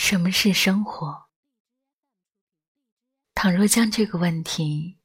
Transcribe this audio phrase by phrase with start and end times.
[0.00, 1.28] 什么是生活？
[3.34, 4.96] 倘若将这个问题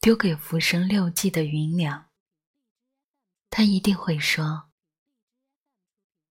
[0.00, 2.10] 丢给浮生六记的芸娘，
[3.50, 4.70] 她一定会说：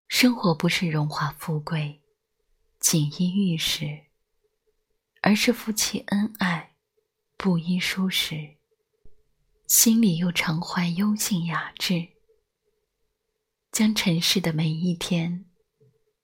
[0.08, 2.02] 生活不是荣华富贵、
[2.79, 4.08] 锦衣玉食，
[5.21, 6.76] 而是夫妻恩爱、
[7.37, 8.57] 布衣舒适，
[9.67, 12.10] 心里又常怀幽静雅致，
[13.71, 15.46] 将尘世的每一天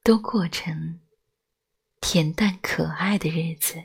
[0.04, 0.99] 都过成
[2.06, 3.82] 恬淡可爱的日子。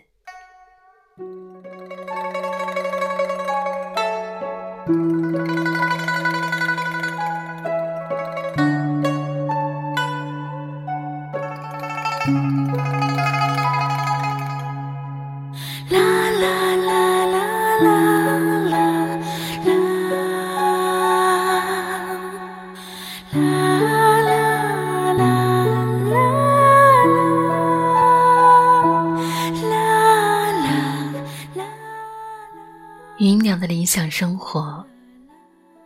[34.01, 34.83] 想生活，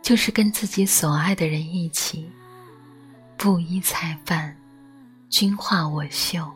[0.01, 2.31] 就是跟自己所爱的人一起，
[3.35, 4.55] 布衣菜饭，
[5.29, 6.49] 君画我绣。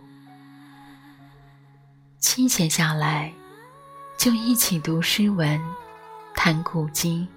[2.18, 3.34] 清闲下来，
[4.18, 5.60] 就一起读诗文，
[6.34, 7.28] 谈古今，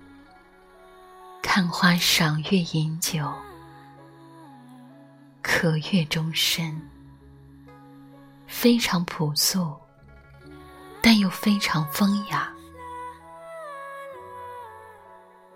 [1.42, 3.28] 看花赏月饮酒，
[5.42, 6.80] 可悦终身。
[8.46, 9.74] 非常朴素，
[11.02, 12.51] 但又非常风雅。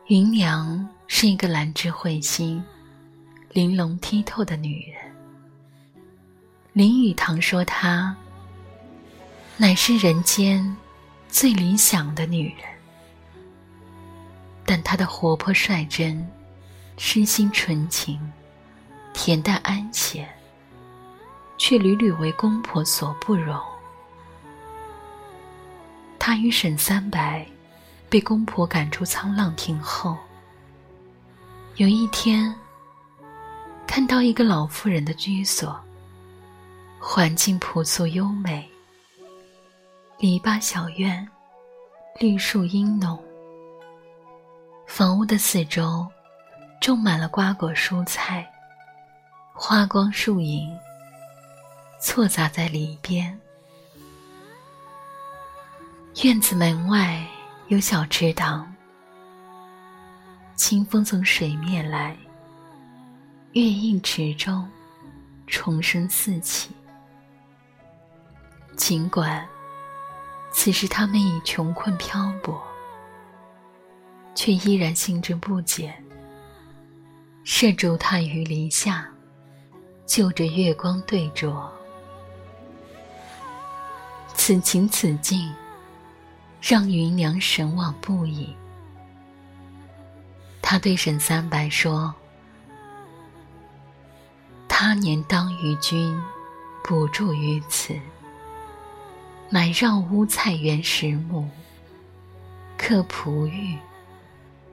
[0.09, 2.63] 芸娘是一个兰芝慧心、
[3.51, 5.13] 玲珑剔透的女人。
[6.73, 8.17] 林语堂说她
[9.57, 10.77] 乃是人间
[11.29, 12.69] 最理想的女人，
[14.65, 16.25] 但她的活泼率真、
[16.97, 18.21] 诗心纯情、
[19.13, 20.29] 恬淡安闲，
[21.59, 23.61] 却屡屡为公婆所不容。
[26.17, 27.45] 她与沈三白。
[28.09, 30.17] 被公婆赶出沧浪亭后，
[31.75, 32.55] 有一天
[33.87, 35.79] 看到一个老妇人的居所，
[37.01, 38.71] 环境朴素优美，
[40.19, 41.29] 篱笆小院，
[42.21, 43.23] 绿树阴浓。
[44.87, 46.07] 房屋的四周
[46.81, 48.49] 种满了瓜果蔬菜，
[49.53, 50.75] 花光树影
[52.01, 53.39] 错杂在里边。
[56.23, 57.27] 院子门外。
[57.69, 58.73] 有小池塘，
[60.55, 62.17] 清风从水面来，
[63.55, 64.71] 月映池中，
[65.49, 66.71] 虫声四起。
[68.77, 69.45] 尽管
[70.53, 72.63] 此时他们已穷困漂泊，
[74.33, 75.93] 却依然兴致不减，
[77.43, 79.09] 设烛榻于篱下，
[80.07, 81.69] 就着月光对酌。
[84.37, 85.53] 此情此景。
[86.61, 88.55] 让芸娘神往不已。
[90.61, 92.13] 他对沈三白说
[94.67, 96.21] ：“他年当与君
[96.83, 97.95] 补助于此，
[99.49, 101.49] 买绕屋菜园十亩，
[102.77, 103.79] 刻璞玉，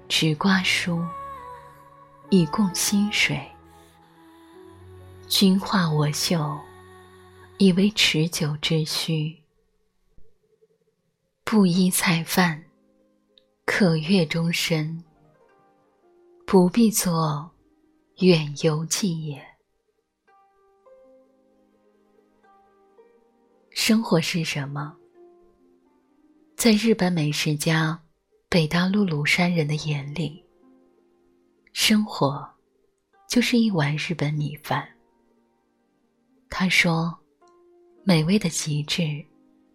[0.09, 1.05] 植瓜蔬，
[2.31, 3.39] 以供薪水。
[5.27, 6.59] 君画我绣，
[7.59, 9.37] 以为持久之需。”
[11.45, 12.63] 布衣菜饭，
[13.65, 15.03] 可悦终身。
[16.47, 17.51] 不必作
[18.19, 19.43] 远游记也。
[23.71, 24.95] 生活是什么？
[26.55, 28.01] 在日本美食家
[28.49, 30.43] 北大陆鲁山人的眼里，
[31.71, 32.47] 生活
[33.27, 34.87] 就是一碗日本米饭。
[36.49, 37.19] 他说
[38.05, 39.25] ：“美味的极致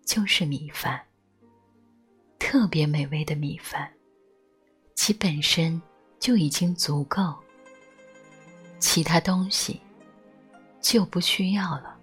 [0.05, 1.05] 就是米饭。”
[2.50, 3.92] 特别美味的米饭，
[4.94, 5.78] 其本身
[6.19, 7.36] 就已经足够，
[8.78, 9.78] 其他东西
[10.81, 11.94] 就不需要了。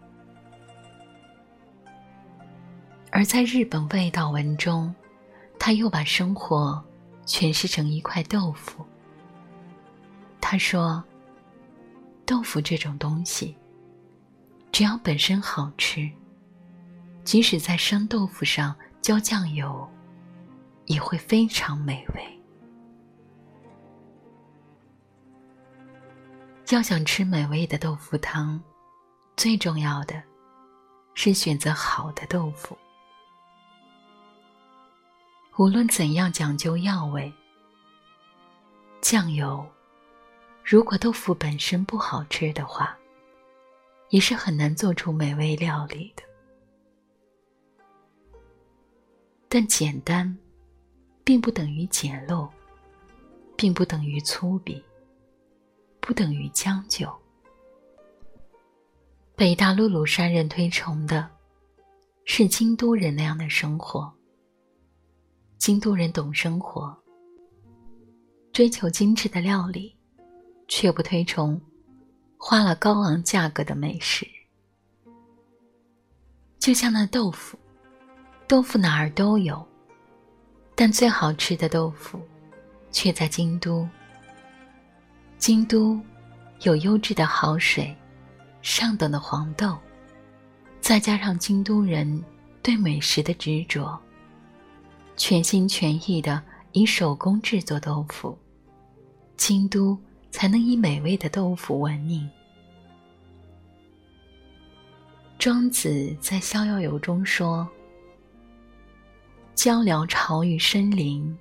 [3.10, 4.94] 而在日本味道文中，
[5.58, 6.80] 他又把生活
[7.26, 8.86] 诠释成一块豆腐。
[10.40, 11.04] 他说
[12.24, 13.58] ：“豆腐这种东西，
[14.72, 16.08] 只要本身好吃，
[17.24, 19.90] 即使在生豆腐上浇酱油。”
[20.86, 22.40] 也会非常美味。
[26.72, 28.60] 要想吃美味的豆腐汤，
[29.38, 30.22] 最重要的
[31.14, 32.78] 是选择好的豆腐。
[35.58, 37.32] 无论怎样讲究药味，
[39.00, 39.66] 酱油
[40.64, 42.98] 如果豆腐本身不好吃的话，
[44.10, 46.24] 也是很难做出美味料理的。
[49.48, 50.36] 但简单，
[51.26, 52.48] 并不等于简陋，
[53.58, 54.82] 并不等于粗鄙，
[56.00, 57.12] 不等于将就。
[59.36, 61.28] 北大陆鲁山人推崇的，
[62.26, 64.14] 是京都人那样的生活。
[65.58, 66.96] 京都人懂生活，
[68.54, 69.98] 追求精致的料理，
[70.68, 71.60] 却不推崇
[72.38, 74.28] 花了高昂价格的美食。
[76.60, 77.58] 就像那豆腐，
[78.48, 79.68] 豆腐哪儿都有，
[80.76, 82.22] 但最好吃的豆腐，
[82.92, 83.88] 却在京都。
[85.38, 86.00] 京都
[86.62, 87.96] 有优质的好水，
[88.62, 89.78] 上等的黄豆，
[90.82, 92.24] 再加上京都人
[92.62, 93.98] 对美食的执着。
[95.16, 96.44] 全心全意的
[96.74, 98.38] 以手工制作豆腐，
[99.38, 99.98] 京都
[100.30, 102.30] 才能以美味的豆腐闻名。
[105.38, 107.68] 庄子在《逍遥游》中说
[109.56, 111.36] ：“鹪鹩巢于深林，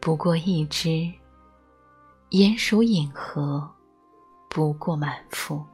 [0.00, 1.12] 不过一枝；
[2.30, 3.70] 鼹鼠饮河，
[4.48, 5.64] 不过满腹。”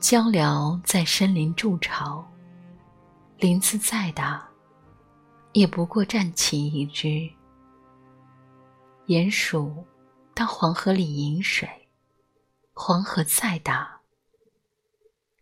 [0.00, 2.24] 鹪鹩在深林筑巢，
[3.38, 4.48] 林子再大。
[5.52, 7.28] 也不过站起一只。
[9.06, 9.84] 鼹鼠
[10.34, 11.68] 到黄河里饮水，
[12.72, 14.00] 黄河再大，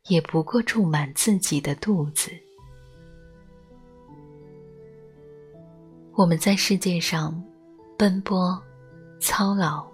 [0.08, 2.32] 也不过注满自己的肚子。
[6.14, 7.42] 我们在世界上
[7.96, 8.60] 奔波、
[9.20, 9.86] 操劳，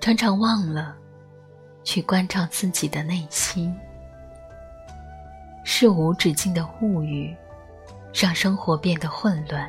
[0.00, 0.96] 常常忘了
[1.82, 3.74] 去关照自己的内心，
[5.64, 7.34] 是无止境的物欲。
[8.16, 9.68] 让生活变得混乱，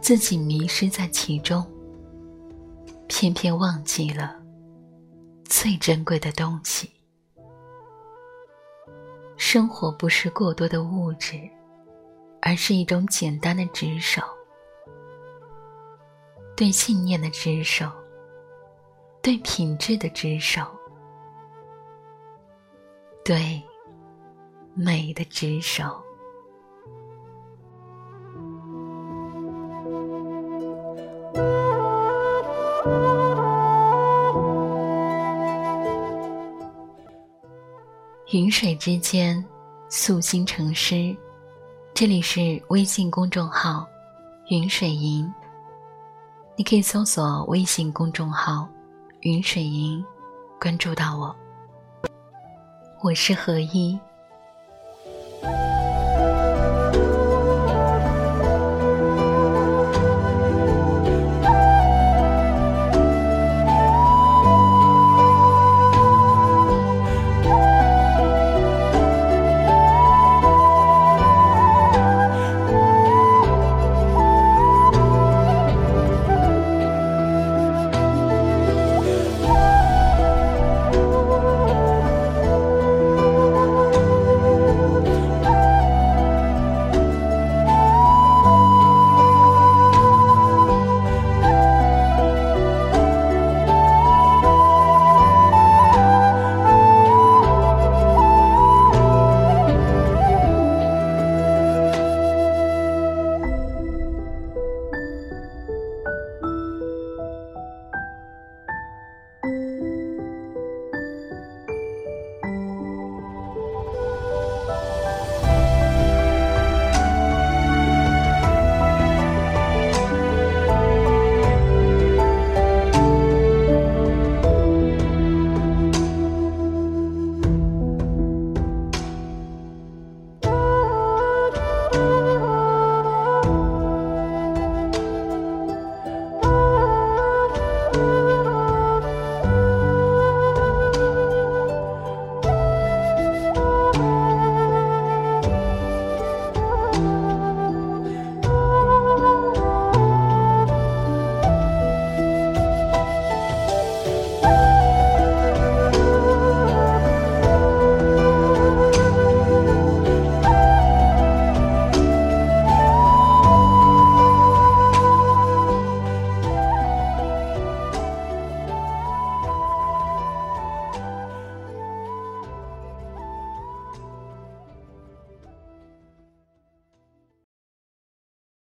[0.00, 1.64] 自己迷失在其中，
[3.06, 4.34] 偏偏忘记了
[5.44, 6.90] 最珍贵的东西。
[9.36, 11.38] 生活不是过多的物质，
[12.46, 14.20] 而是一种简单的执守，
[16.54, 17.90] 对信念的执守，
[19.22, 20.60] 对品质的执守，
[23.24, 23.62] 对
[24.74, 25.84] 美的执守。
[38.32, 39.42] 云水之间，
[39.88, 41.16] 素心成诗。
[41.94, 43.86] 这里是微信公众号
[44.50, 45.32] “云水吟”，
[46.58, 48.68] 你可以搜索微信公众号
[49.22, 50.04] “云水吟”，
[50.60, 51.32] 关注到我。
[53.00, 53.96] 我是何一。